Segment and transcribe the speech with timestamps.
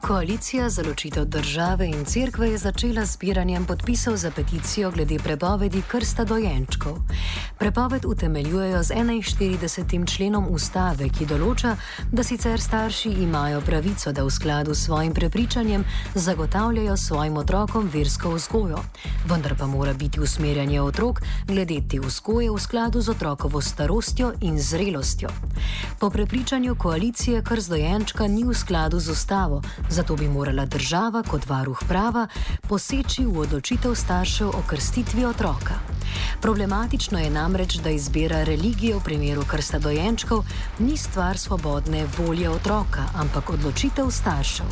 [0.00, 6.24] Koalicija za ločitev države in cerkve je začela zbiranjem podpisov za peticijo glede prepovedi krsta
[6.24, 6.98] dojenčkov.
[7.58, 10.06] Prepoved utemeljujejo z 41.
[10.06, 11.72] členom ustave, ki določa,
[12.14, 15.82] da sicer starši imajo pravico, da v skladu s svojim prepričanjem
[16.14, 18.78] zagotavljajo svojim otrokom versko vzgojo,
[19.26, 21.20] vendar pa mora biti usmerjanje otrok
[21.50, 25.34] glede te vzgoje v skladu z otrokovo starostjo in zrelostjo.
[25.98, 31.50] Po prepričanju koalicije krst dojenčka ni v skladu z ustavo, zato bi morala država kot
[31.50, 32.28] varuh prava
[32.68, 35.97] poseči v odločitev staršev o krstitvi otroka.
[36.40, 40.44] Problematično je namreč, da izbira religije v primeru krsta dojenčkov
[40.78, 44.66] ni stvar svobodne volje otroka, ampak odločitev staršev.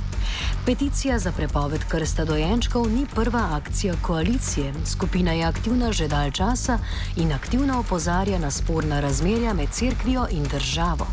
[0.67, 4.73] Peticija za prepoved krsta dojenčkov ni prva akcija koalicije.
[4.87, 6.79] Skupina je aktivna že dalj časa
[7.17, 11.07] in aktivno opozarja na sporna razmerja med cerkvijo in državo.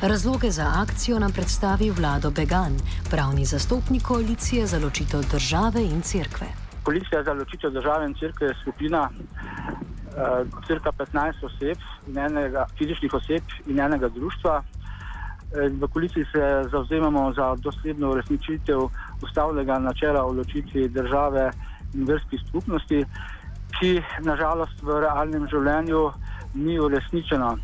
[0.00, 6.61] Razloge za akcijo nam predstavi vlado Began, pravni zastopnik koalicije za ločitev države in cerkve.
[6.82, 11.78] Koalicija za ločitev države in cerkve je skupina uh, cirka 15 oseb,
[12.16, 14.62] enega, fizičnih oseb in enega društva.
[15.52, 18.78] Eh, v koaliciji se zauzemamo za dosledno uresničitev
[19.22, 21.50] ustavnega načela o ločitvi države
[21.94, 23.04] in verskih skupnosti,
[23.78, 26.10] ki nažalost v realnem življenju
[26.54, 27.56] ni uresničena.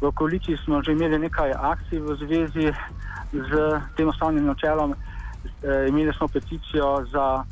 [0.00, 2.72] V koaliciji smo že imeli nekaj akcij v zvezi
[3.32, 3.50] z
[3.96, 4.94] tem osnovnim načelom.
[4.94, 7.44] E, imeli smo peticijo za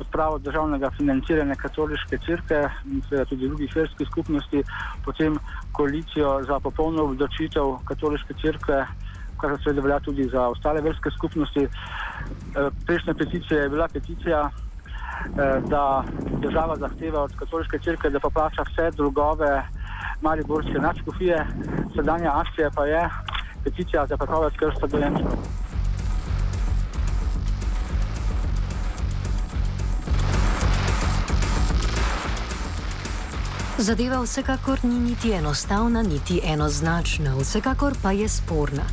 [0.00, 4.62] odpravo državnega financiranja katoliške crkve in tudi drugih verskih skupnosti,
[5.04, 5.38] potem
[5.72, 8.86] koalicijo za popolno obdočitev katoliške crkve,
[9.40, 11.64] kar se seveda velja tudi za ostale verske skupnosti.
[11.64, 11.68] E,
[12.86, 16.04] prejšnja peticija je bila peticija, e, da
[16.42, 19.62] država zahteva od katoliške crkve, da pa plača vse drugove
[20.20, 21.46] Mariborske nadškofije,
[21.96, 23.08] sedanja akcija pa je
[23.64, 25.63] peticija za prepoved krsta dojenčkov.
[33.78, 38.86] Zadeva vsekakor ni niti enostavna, niti enoznačna, vsekakor pa je sporna.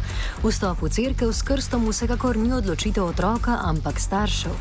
[0.43, 4.51] Vstop v crkve s krstom vsekakor ni odločitev otroka, ampak staršev.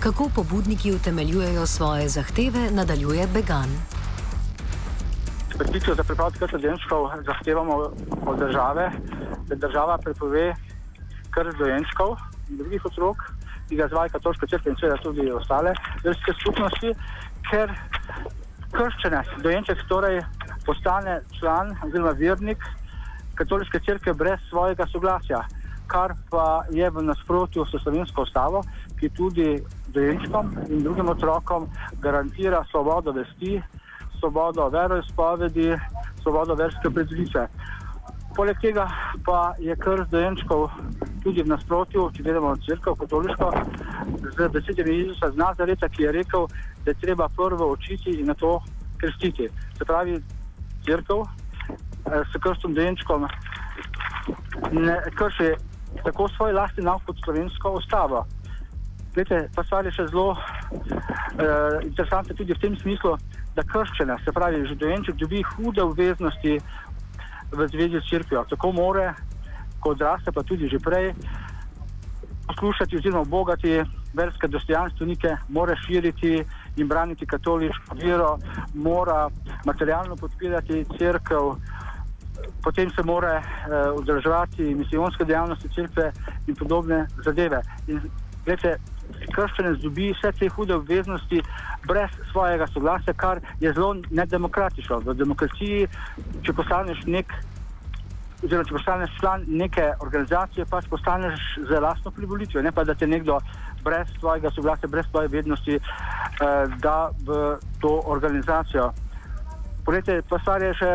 [0.00, 3.70] Kako pobudniki utemeljujejo svoje zahteve, nadaljuje Began
[5.58, 7.74] peticijo za prepoved krsta dojenčkov zahtevamo
[8.26, 8.90] od države,
[9.46, 10.54] da država prepove
[11.30, 12.16] krst dojenčkov
[12.50, 13.16] in drugih otrok,
[13.68, 16.92] ki ga izvaja katoliška crkva in seveda tudi ostale verske skupnosti,
[17.50, 17.72] ker
[18.72, 20.20] krščenec, dojenček torej
[20.66, 22.62] postane član oziroma vernik
[23.36, 25.42] katoliške crkve brez svojega soglasja,
[25.86, 28.62] kar pa je v nasprotju s slovensko ustavo,
[29.00, 29.58] ki tudi
[29.94, 31.68] dojenčkom in drugim otrokom
[32.00, 33.60] garantira svobodo vesti,
[34.18, 35.74] svobodo veroizpovedi,
[36.22, 37.46] svobodo verske predvice.
[38.36, 38.88] Poleg tega
[39.24, 40.70] pa je krst dojenčkov
[41.26, 43.50] tudi v nasprotju, če gledamo crkvo, katoliško,
[44.36, 46.46] z besedami Jezusa z Nazareta, ki je rekel,
[46.84, 48.60] da je treba prvo učiti in na to
[49.02, 49.48] krstiti.
[49.78, 50.20] Se pravi,
[50.86, 53.26] crkva eh, s krstom dojenčkom
[54.72, 55.50] ne krši
[56.04, 58.24] tako svoj lastni nauk kot slovensko ustavo.
[59.14, 63.14] Glede, pa stvar je še zelo uh, interesantna tudi v tem smislu,
[63.56, 66.58] da krščene, se pravi, že dojenček dobi hude obveznosti
[67.52, 68.44] v zvezi s crkvijo.
[68.50, 69.14] Tako more,
[69.80, 71.12] kot odraste, pa tudi že prej,
[72.46, 73.82] poslušati oziroma obogati
[74.14, 76.44] verske dostojanstvenike, mora širiti
[76.76, 78.38] in braniti katoliško vero,
[78.74, 79.28] mora
[79.64, 81.50] materialno podpirati crkv,
[82.62, 86.12] potem se mora uh, udrževati misijonske dejavnosti crkve
[86.46, 87.62] in podobne zadeve.
[87.86, 88.00] In,
[88.44, 88.76] glede,
[89.34, 91.42] krščanec dobi vse te hude obveznosti
[91.86, 95.00] brez svojega soglasja, kar je zelo nedemokratično.
[95.04, 95.88] V demokraciji,
[96.46, 97.32] če postaneš nek,
[98.44, 103.06] oziroma če postaneš član neke organizacije, pač postaneš za lastno privolitvijo, ne pa da te
[103.06, 103.38] nekdo
[103.84, 108.92] brez svojega soglasja, brez svoje vednosti eh, da v to organizacijo.
[109.84, 110.92] Poglejte, pa stvar je še,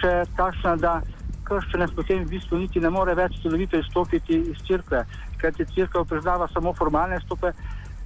[0.00, 1.00] še takšna, da
[1.46, 5.04] krščanec potem v bistvu niti ne more več celovito izstopiti iz crkve,
[5.40, 7.52] ker ti crkva priznava samo formalne stope,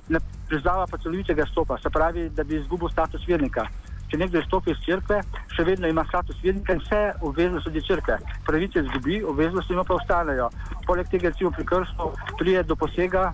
[0.08, 3.66] ne priznava pa celovitega stopa, se pravi, da bi izgubil status vernika.
[4.10, 5.22] Če nekdo izstopi iz crkve,
[5.56, 8.19] še vedno ima status vernika in vse obveznosti od crkve.
[8.47, 10.50] Pravice izgubi, obveznosti ima pa ostanejo.
[10.87, 13.32] Poleg tega, recimo pri krstu, prije do posega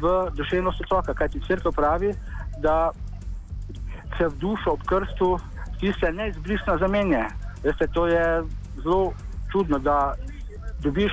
[0.00, 2.14] v duševnost otroka, kajti crkva pravi,
[2.62, 2.90] da
[4.18, 5.38] se v dušo ob krstu
[5.80, 7.24] tiste neizbrisno zamenje.
[7.62, 8.42] Veste, to je
[8.82, 9.12] zelo
[9.52, 10.14] čudno, da
[10.80, 11.12] dobiš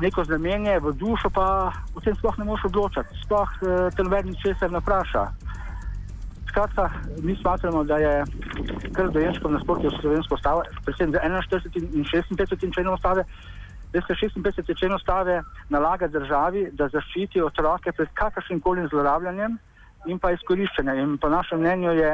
[0.00, 4.26] neko znamenje v dušo, pa o tem sploh ne moreš odločiti, sploh eh, te noben
[4.32, 5.24] ničesar ne vpraša.
[6.52, 6.90] Skratka,
[7.22, 8.24] mi smatramo, da je
[8.92, 13.24] kar dojenčko v nasprotju slovensko ustavo, predvsem z 41 in 56 členom ustave,
[13.92, 14.78] Veste, 56.
[14.78, 19.58] člen ustave nalaga državi, da zaščiti otroke pred kakršnim koli zlorabljanjem
[20.08, 21.10] in pa izkoriščanjem.
[21.10, 22.12] In po našem mnenju je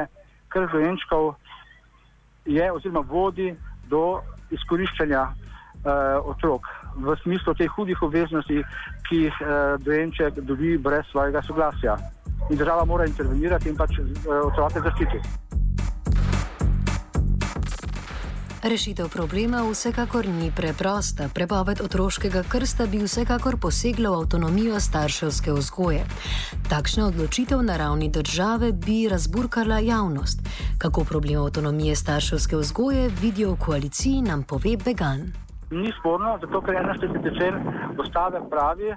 [0.51, 1.35] krv dojenčkov
[2.45, 3.53] je oziroma vodi
[3.87, 4.19] do
[4.51, 5.33] izkoriščanja uh,
[6.23, 8.63] otrok v smislu teh hudih obveznosti,
[9.09, 11.97] ki jih uh, dojenček dobi brez svojega soglasja.
[12.49, 14.07] In država mora intervenirati in pač uh,
[14.45, 15.49] otroke zaščititi.
[18.63, 21.29] Rešitev problema vsekakor ni preprosta.
[21.33, 26.03] Prepoved otroškega krsta bi vsekakor posegla v avtonomijo starševske vzgoje.
[26.69, 30.39] Takšna odločitev na ravni države bi razburkala javnost.
[30.77, 35.48] Kako problem avtonomije starševske vzgoje vidijo v koaliciji, nam pove Began.
[35.71, 37.37] Ni sporno, zato ker 41.
[37.37, 37.55] člen
[37.97, 38.89] ustave pravi,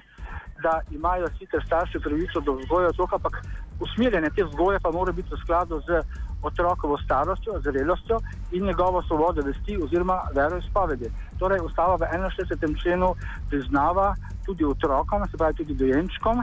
[0.62, 3.42] da imajo sicer starši pravico do vzgoje otroka, ampak
[3.80, 6.00] usmerjanje te vzgoje pa mora biti v skladu z
[6.42, 8.20] otrokovo starostjo, zrelostjo
[8.52, 11.10] in njegovo svobodo vesti oziroma veroizpovedi.
[11.38, 12.82] Torej, ustava v 61.
[12.82, 13.14] členu
[13.50, 14.14] priznava
[14.46, 16.40] tudi otrokom, se pravi tudi dojenčkom,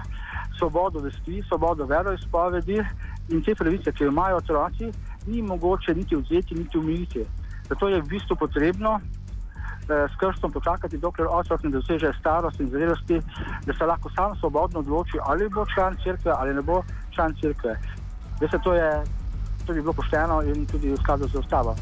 [0.57, 2.77] svobodo vesti, svobodo veroizpovedi
[3.29, 4.91] in te pravice, ki jo imajo otroci,
[5.27, 7.25] ni mogoče niti vzeti, niti umiliti.
[7.69, 8.99] Zato je v bistvu potrebno
[9.89, 13.21] s krstom počakati, dokler otrok ne doseže starosti in zrelosti,
[13.65, 16.83] da se lahko sam svobodno odloči, ali bo član crkve ali ne bo
[17.15, 17.79] član crkve.
[18.41, 19.03] Veste, to je
[19.69, 21.75] to bi bilo pošteno in tudi v skladu z ustavo.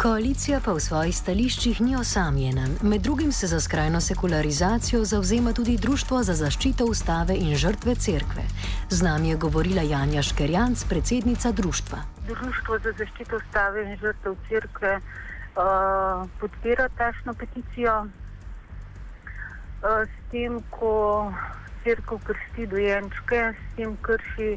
[0.00, 2.66] Koalicija pa v svojih stališčih ni osamljena.
[2.82, 8.44] Med drugim se za skrajno sekularizacijo zauzema tudi Društvo za zaščito ustave in žrtve cerkve.
[8.90, 12.19] Z nami je govorila Janja Škerjanc, predsednica društva.
[12.30, 17.94] Društvo za zaščito ustave in žrtve cerkve uh, podpira tašno peticijo.
[18.04, 18.10] Uh,
[20.06, 20.92] s tem, ko
[21.82, 24.50] crkva krsti dojenčke, s tem krši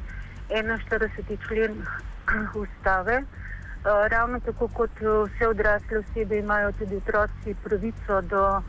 [0.49, 1.37] 41.
[1.47, 1.79] člen
[2.63, 3.23] ustave.
[3.23, 8.63] Uh, ravno tako kot vse odrasle osebe imajo tudi otroci pravico do uh,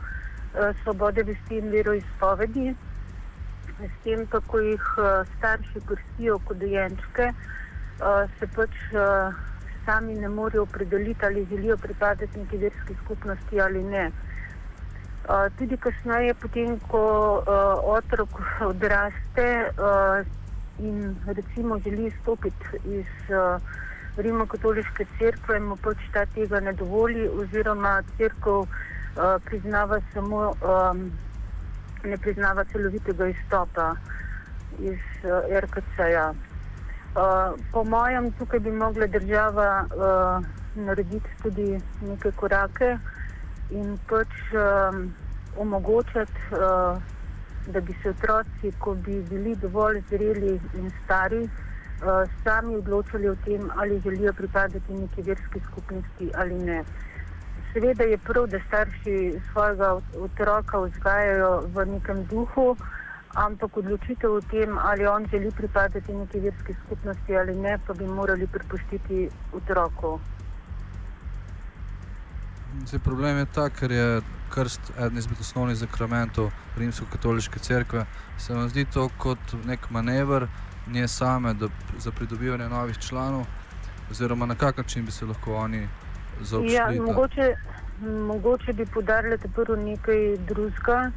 [0.81, 2.73] svobode vesti in veroizpovedi.
[3.79, 5.05] S tem, kako jih uh,
[5.37, 7.53] starši krstijo kot dojenčke, uh,
[8.39, 9.33] se pač uh,
[9.85, 14.11] sami ne morejo opredeliti, ali želijo pripadati neki verski skupnosti ali ne.
[15.25, 17.03] Uh, tudi kasneje, potem, ko
[17.37, 18.29] uh, otrok
[18.71, 20.25] odraste uh,
[20.79, 23.61] in recimo želi stopiti iz uh,
[24.17, 28.67] Rimokatoliške cerkve, mu pač ta tega ne dovoli, oziroma crkva uh,
[29.45, 31.01] priznava samo, um,
[32.03, 33.95] ne priznava celovitega izstopa
[34.79, 36.29] iz uh, RKC-ja.
[37.15, 40.45] Uh, po mojem, tukaj bi mogla država uh,
[40.75, 42.97] narediti tudi neke korake
[43.71, 45.13] in pač um,
[45.57, 46.99] omogočati, uh,
[47.67, 53.35] da bi se otroci, ko bi bili dovolj zreli in stari, uh, sami odločili o
[53.45, 56.83] tem, ali želijo pripadati neki verski skupnosti ali ne.
[57.73, 62.75] Seveda je prav, da starši svojega otroka vzgajajo v nekem duhu,
[63.35, 68.07] ampak odločitev o tem, ali on želi pripadati neki verski skupnosti ali ne, pa bi
[68.07, 70.19] morali prepustiti otroku.
[72.85, 78.05] Zdaj, problem je ta, ker je krst eden izmed osnovnih zakramentov Rimsko-katoliške cerkve.
[78.37, 80.47] Se vam zdi to kot nek manever,
[80.87, 81.67] nje same, da,
[81.97, 83.45] za pridobivanje novih članov,
[84.11, 85.87] oziroma na kak način bi se lahko oni
[86.41, 86.73] zaobšli?
[86.73, 87.55] Ja, mogoče,
[88.27, 91.11] mogoče bi podarili prvo nekaj drugega.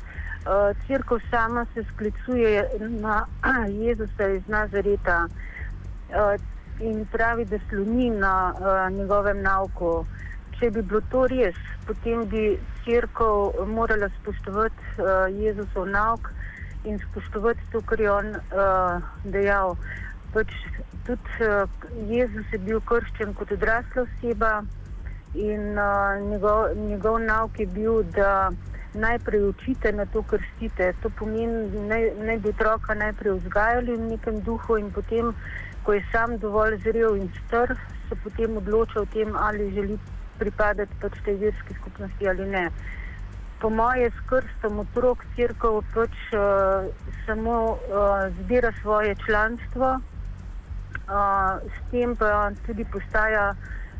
[0.46, 3.26] Uh, Cerkev sama se sklicuje na
[3.84, 6.34] Jezusa iz Nazareta uh,
[6.80, 10.06] in pravi, da sloni na uh, njegovem nauku
[10.58, 12.42] če bi bilo to res, potem bi
[12.82, 15.06] crkva morala spoštovati
[15.38, 16.30] Jezusov nauk
[16.88, 18.32] in spoštovati to, kar je on
[19.34, 19.76] dejal.
[20.34, 20.50] Pač
[21.06, 21.50] tudi
[22.10, 24.52] Jezus je bil krščen kot odrasla oseba
[25.34, 25.78] in
[26.26, 28.50] njegov, njegov nauk je bil, da
[28.98, 30.92] najprej učite na to, kar stite.
[31.02, 35.32] To pomeni, naj, naj bi otroka najprej vzgajali v nekem duhu in potem,
[35.86, 37.74] ko je sam dovolj zrel in str,
[38.08, 39.98] se potem odloča o tem, ali želi
[40.38, 42.68] pripadati pač tej verski skupnosti ali ne.
[43.60, 46.86] Po moje skrstom otrok crkva pač uh,
[47.26, 53.54] samo uh, zbira svoje članstvo, uh, s tem pa tudi postaja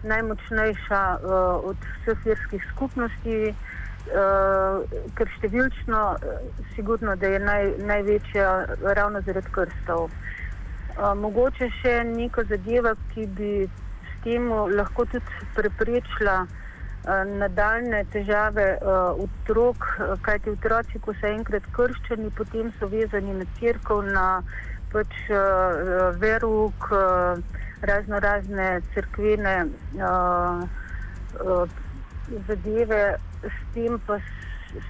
[0.05, 3.79] najmočnejša uh, od vseh verskih skupnosti, uh,
[4.09, 8.49] ker številčno, uh, sigurno, da je naj, največja
[8.97, 10.09] ravno zaradi krstov.
[10.09, 13.53] Uh, mogoče še neko zadevo, ki bi
[14.25, 16.57] temu lahko tudi preprečila uh,
[17.43, 19.87] nadaljne težave uh, otrok,
[20.23, 24.27] kajti otroci, ko so enkrat krščeni, potem so vezani na crkv, na
[24.93, 27.39] pač uh, veruk, uh,
[27.83, 29.57] razno razne crkvene
[30.01, 30.63] uh,
[31.45, 31.69] uh,
[32.49, 34.19] zadeve, s tem pa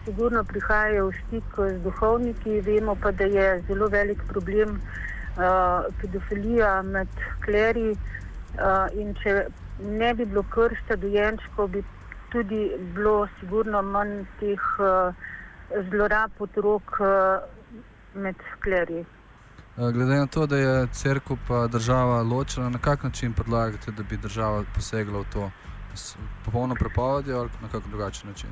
[0.04, 2.60] sigurno prihajajo v stik z duhovniki.
[2.60, 7.08] Vemo pa, da je zelo velik problem uh, pedofilija med
[7.44, 9.46] kleri uh, in če
[9.82, 11.84] ne bi bilo krsta dojenčkov, bi
[12.32, 15.14] tudi bilo sigurno manj teh uh,
[15.90, 17.46] zlorab otrok uh,
[18.14, 19.04] med kleri.
[19.78, 24.16] Glede na to, da je crkva in država ločena, na kak način predlagate, da bi
[24.16, 25.50] država posegla v to?
[25.95, 28.50] S popolno prepovedjo ali na kak drugačen način?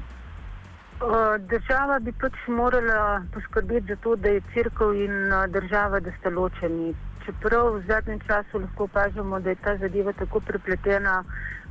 [1.48, 5.12] Država bi pač morala poskrbeti za to, da je crkva in
[5.48, 6.94] država, da sta ločeni.
[7.24, 11.24] Čeprav v zadnjem času lahko opažamo, da je ta zadeva tako prepletena,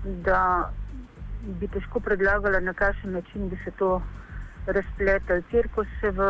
[0.04, 0.70] da
[1.42, 4.02] bi težko predlagala, na kakšen način bi se to
[4.68, 5.42] razpletel.
[5.50, 6.22] Cirko se v,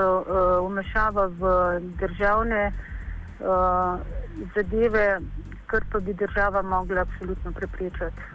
[0.62, 1.52] uh, v
[2.00, 4.00] državne uh,
[4.56, 5.20] zadeve,
[5.68, 8.35] kar pa bi država mogla absolutno preprečiti.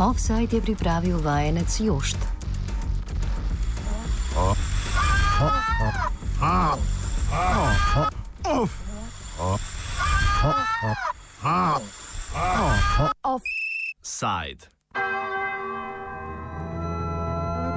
[0.00, 2.16] Offside je pripravil vajenec Jošt.
[13.22, 14.64] Offside.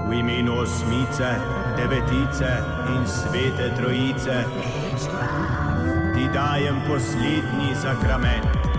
[0.08, 1.36] V imenu osmice,
[1.78, 2.58] devetice
[2.96, 4.44] in svete trojice
[6.16, 8.73] ti dajem poslednji sakrament.